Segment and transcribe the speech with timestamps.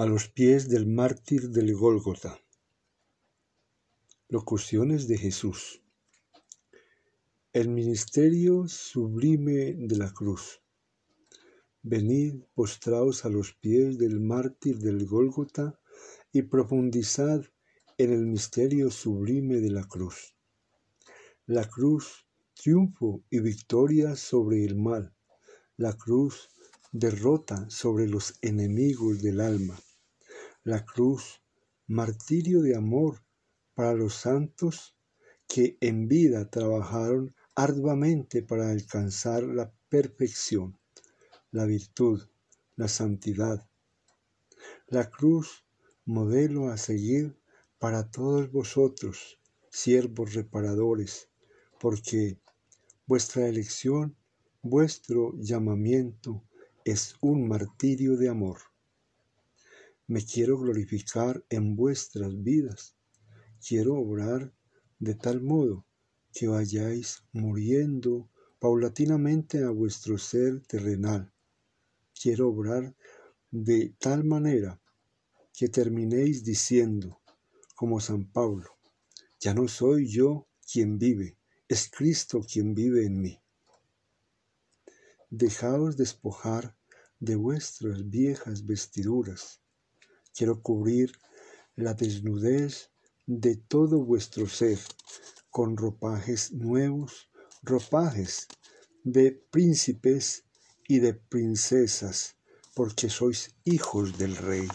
[0.00, 2.40] a los pies del mártir del Gólgota.
[4.30, 5.82] Locuciones de Jesús.
[7.52, 10.62] El ministerio sublime de la cruz.
[11.82, 15.78] Venid postraos a los pies del mártir del Gólgota
[16.32, 17.44] y profundizad
[17.98, 20.34] en el misterio sublime de la cruz.
[21.44, 22.24] La cruz,
[22.54, 25.14] triunfo y victoria sobre el mal.
[25.76, 26.48] La cruz,
[26.90, 29.78] derrota sobre los enemigos del alma
[30.64, 31.40] la cruz,
[31.86, 33.22] martirio de amor
[33.74, 34.94] para los santos
[35.48, 40.78] que en vida trabajaron arduamente para alcanzar la perfección,
[41.50, 42.28] la virtud,
[42.76, 43.66] la santidad.
[44.86, 45.64] La cruz,
[46.04, 47.38] modelo a seguir
[47.78, 49.40] para todos vosotros,
[49.70, 51.30] siervos reparadores,
[51.80, 52.38] porque
[53.06, 54.14] vuestra elección,
[54.60, 56.44] vuestro llamamiento
[56.84, 58.69] es un martirio de amor
[60.10, 62.96] me quiero glorificar en vuestras vidas.
[63.64, 64.52] Quiero obrar
[64.98, 65.86] de tal modo
[66.32, 71.32] que vayáis muriendo paulatinamente a vuestro ser terrenal.
[72.12, 72.92] Quiero obrar
[73.52, 74.82] de tal manera
[75.52, 77.20] que terminéis diciendo,
[77.76, 78.70] como San Pablo,
[79.38, 83.40] ya no soy yo quien vive, es Cristo quien vive en mí.
[85.30, 86.76] Dejaos despojar
[87.20, 89.60] de vuestras viejas vestiduras
[90.40, 91.12] Quiero cubrir
[91.76, 92.90] la desnudez
[93.26, 94.78] de todo vuestro ser
[95.50, 97.28] con ropajes nuevos,
[97.62, 98.48] ropajes
[99.04, 100.46] de príncipes
[100.88, 102.36] y de princesas,
[102.74, 104.66] porque sois hijos del rey.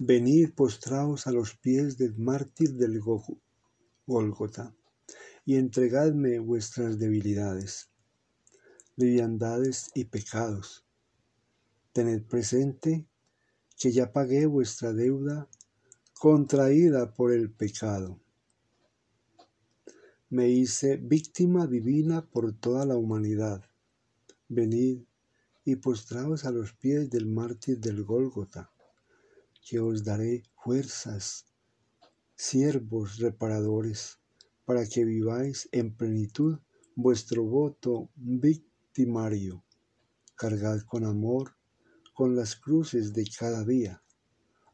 [0.00, 3.00] Venid postraos a los pies del mártir del
[4.06, 4.74] Gólgota
[5.44, 7.92] y entregadme vuestras debilidades,
[8.96, 10.84] liviandades y pecados.
[11.92, 13.06] Tened presente
[13.80, 15.48] que ya pagué vuestra deuda
[16.12, 18.20] contraída por el pecado.
[20.28, 23.64] Me hice víctima divina por toda la humanidad.
[24.50, 25.00] Venid
[25.64, 28.70] y postraos a los pies del mártir del Gólgota,
[29.66, 31.46] que os daré fuerzas,
[32.36, 34.18] siervos reparadores,
[34.66, 36.58] para que viváis en plenitud
[36.94, 39.64] vuestro voto victimario.
[40.36, 41.54] Cargad con amor
[42.20, 44.02] con las cruces de cada día.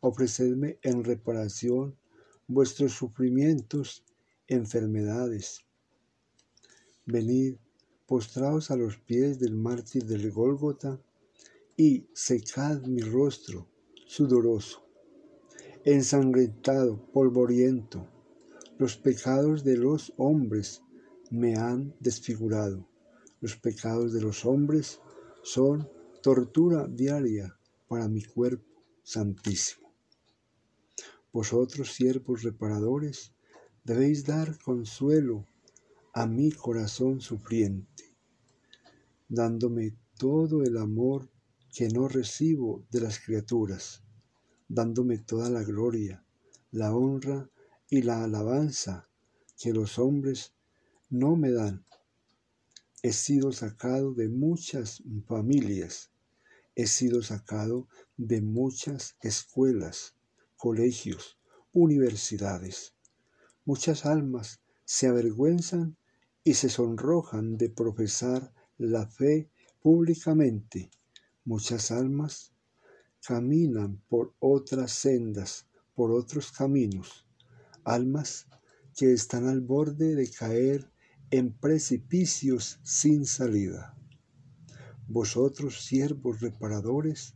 [0.00, 1.94] Ofrecedme en reparación
[2.48, 4.02] vuestros sufrimientos,
[4.48, 5.60] enfermedades.
[7.04, 7.56] Venid,
[8.06, 10.98] postraos a los pies del mártir del Gólgota
[11.76, 13.68] y secad mi rostro
[14.06, 14.88] sudoroso,
[15.84, 18.08] ensangrentado, polvoriento.
[18.78, 20.80] Los pecados de los hombres
[21.30, 22.88] me han desfigurado.
[23.42, 24.98] Los pecados de los hombres
[25.42, 25.86] son
[26.24, 27.54] tortura diaria
[27.86, 29.92] para mi cuerpo santísimo.
[31.30, 33.34] Vosotros, siervos reparadores,
[33.84, 35.44] debéis dar consuelo
[36.14, 38.16] a mi corazón sufriente,
[39.28, 41.28] dándome todo el amor
[41.70, 44.02] que no recibo de las criaturas,
[44.66, 46.24] dándome toda la gloria,
[46.70, 47.50] la honra
[47.90, 49.10] y la alabanza
[49.58, 50.54] que los hombres
[51.10, 51.84] no me dan.
[53.02, 56.13] He sido sacado de muchas familias
[56.76, 60.16] He sido sacado de muchas escuelas,
[60.56, 61.38] colegios,
[61.72, 62.94] universidades.
[63.64, 65.96] Muchas almas se avergüenzan
[66.42, 70.90] y se sonrojan de profesar la fe públicamente.
[71.44, 72.52] Muchas almas
[73.24, 77.26] caminan por otras sendas, por otros caminos.
[77.84, 78.46] Almas
[78.96, 80.90] que están al borde de caer
[81.30, 83.96] en precipicios sin salida.
[85.08, 87.34] Vosotros, siervos reparadores,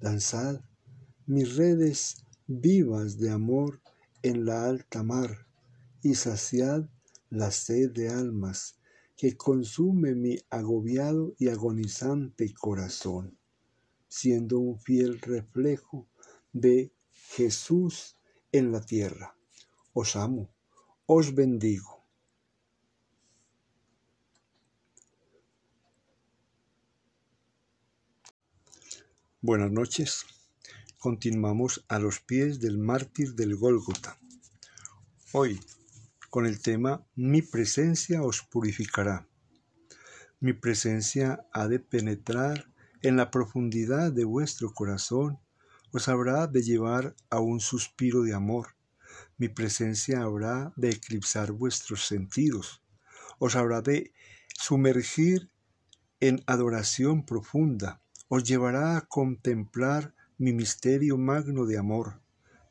[0.00, 0.60] lanzad
[1.26, 3.80] mis redes vivas de amor
[4.22, 5.46] en la alta mar
[6.02, 6.88] y saciad
[7.30, 8.76] la sed de almas
[9.16, 13.38] que consume mi agobiado y agonizante corazón,
[14.08, 16.06] siendo un fiel reflejo
[16.52, 18.16] de Jesús
[18.52, 19.36] en la tierra.
[19.94, 20.50] Os amo,
[21.06, 21.95] os bendigo.
[29.42, 30.24] Buenas noches.
[30.98, 34.18] Continuamos a los pies del mártir del Gólgota.
[35.32, 35.60] Hoy,
[36.30, 39.28] con el tema Mi presencia os purificará.
[40.40, 42.72] Mi presencia ha de penetrar
[43.02, 45.38] en la profundidad de vuestro corazón,
[45.92, 48.68] os habrá de llevar a un suspiro de amor.
[49.36, 52.82] Mi presencia habrá de eclipsar vuestros sentidos,
[53.38, 54.14] os habrá de
[54.58, 55.50] sumergir
[56.20, 62.20] en adoración profunda os llevará a contemplar mi misterio magno de amor,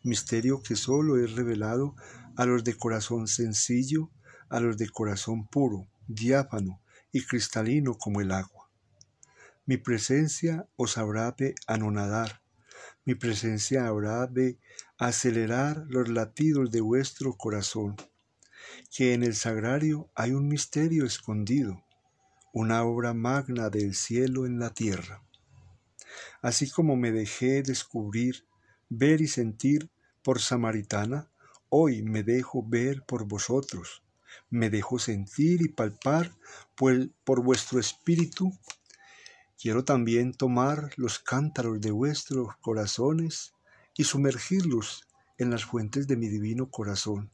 [0.03, 1.95] misterio que solo es revelado
[2.35, 4.11] a los de corazón sencillo,
[4.49, 6.81] a los de corazón puro, diáfano
[7.11, 8.69] y cristalino como el agua.
[9.65, 12.41] Mi presencia os habrá de anonadar,
[13.05, 14.59] mi presencia habrá de
[14.97, 17.95] acelerar los latidos de vuestro corazón,
[18.91, 21.83] que en el sagrario hay un misterio escondido,
[22.53, 25.21] una obra magna del cielo en la tierra.
[26.41, 28.45] Así como me dejé descubrir,
[28.89, 29.89] ver y sentir
[30.23, 31.29] por samaritana,
[31.69, 34.03] hoy me dejo ver por vosotros,
[34.49, 36.31] me dejo sentir y palpar
[36.75, 38.51] por, por vuestro espíritu.
[39.59, 43.53] Quiero también tomar los cántaros de vuestros corazones
[43.95, 45.07] y sumergirlos
[45.37, 47.31] en las fuentes de mi divino corazón,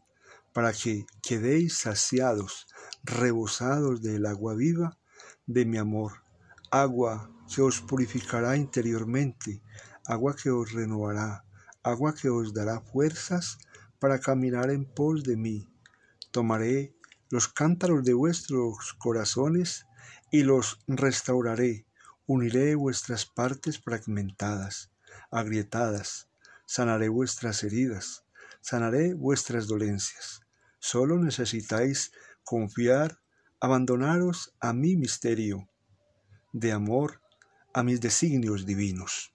[0.53, 2.67] para que quedéis saciados,
[3.03, 4.97] rebosados del agua viva
[5.45, 6.23] de mi amor,
[6.71, 9.61] agua que os purificará interiormente,
[10.07, 11.43] agua que os renovará,
[11.83, 13.57] agua que os dará fuerzas
[13.99, 15.67] para caminar en pos de mí.
[16.31, 16.95] Tomaré
[17.29, 19.85] los cántaros de vuestros corazones
[20.31, 21.85] y los restauraré.
[22.25, 24.91] Uniré vuestras partes fragmentadas,
[25.29, 26.29] agrietadas,
[26.65, 28.23] sanaré vuestras heridas,
[28.61, 30.39] sanaré vuestras dolencias.
[30.79, 32.13] Solo necesitáis
[32.45, 33.19] confiar,
[33.59, 35.67] abandonaros a mi misterio
[36.51, 37.21] de amor,
[37.73, 39.31] a mis designios divinos.